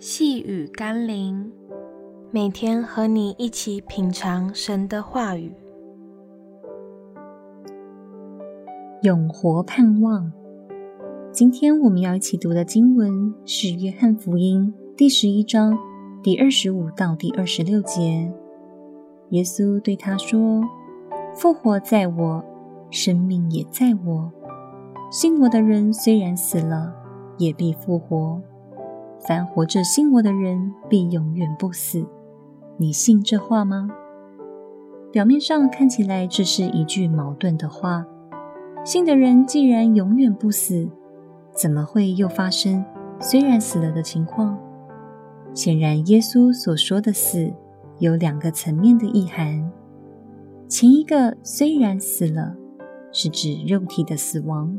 [0.00, 1.50] 细雨甘霖，
[2.30, 5.52] 每天和你一起品尝神的话语，
[9.02, 10.32] 永活盼望。
[11.32, 15.76] 今天我们要一起读的经文是《约翰福音》第十一章
[16.22, 18.32] 第二十五到第二十六节。
[19.30, 20.62] 耶稣对他说
[21.34, 22.44] ：“复活在我，
[22.88, 24.30] 生命也在我。
[25.10, 26.94] 信我的人虽然死了，
[27.36, 28.40] 也必复活；
[29.26, 32.06] 凡活着信我的人，必永远不死。
[32.76, 33.88] 你信这话吗？”
[35.10, 38.06] 表面上看起来这是一句矛盾的话。
[38.84, 40.88] 信的人既然永远不死，
[41.52, 42.84] 怎么会又发生
[43.20, 44.58] 虽然死了的情况？
[45.52, 47.52] 显然，耶稣所说的“死”
[47.98, 49.70] 有两个层面的意涵。
[50.68, 52.54] 前一个虽然死了，
[53.10, 54.78] 是指肉体的死亡。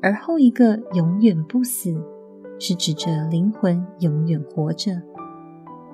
[0.00, 1.94] 而后一个永远不死，
[2.64, 4.92] 是指着灵魂永远活着。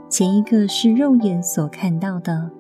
[0.07, 2.51] 前一个是肉眼所看到的，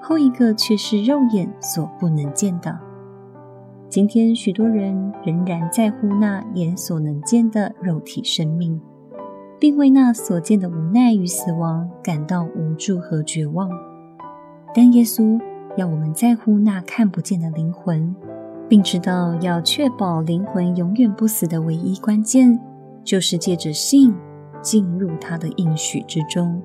[0.00, 2.78] 后一个却是肉眼所不能见的。
[3.88, 8.80] 今天许多人仍然在乎那眼所能见的肉体生命，
[9.58, 13.68] 并为那所见的无奈与死亡感到无助和绝望。
[14.72, 15.40] 但耶稣
[15.76, 18.14] 要我们在乎那看不见的灵魂。
[18.68, 22.58] 并知道要确保灵魂永远不死的唯一关键，
[23.04, 24.14] 就是借着信
[24.60, 26.62] 进入他的应许之中，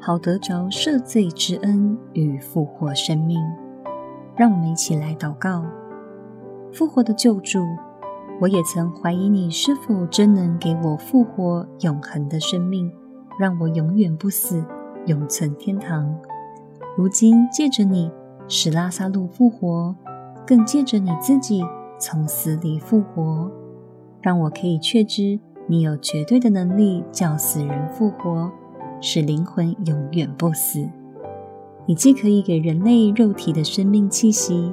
[0.00, 3.40] 好得着赦罪之恩与复活生命。
[4.36, 5.64] 让我们一起来祷告：
[6.72, 7.64] 复活的救主，
[8.40, 12.92] 我也曾怀疑你是否真能给我复活永恒的生命，
[13.38, 14.64] 让我永远不死，
[15.06, 16.14] 永存天堂。
[16.96, 18.10] 如今借着你
[18.48, 19.94] 使拉撒路复活。
[20.48, 21.60] 更借着你自己
[21.98, 23.50] 从死里复活，
[24.22, 28.50] 让我可以确知你有绝对的能力叫死人复活，
[29.00, 30.88] 使灵魂永远不死。
[31.86, 34.72] 你既可以给人类肉体的生命气息，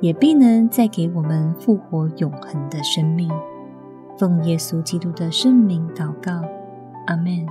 [0.00, 3.30] 也必能再给我们复活永恒的生命。
[4.18, 6.42] 奉耶稣基督的圣名祷告，
[7.06, 7.46] 阿门。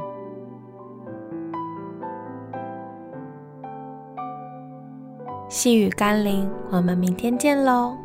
[5.50, 7.96] 细雨甘霖，我们明天见喽。